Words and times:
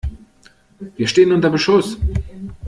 Wir 0.97 1.05
stehen 1.07 1.31
unter 1.31 1.51
Beschuss! 1.51 1.95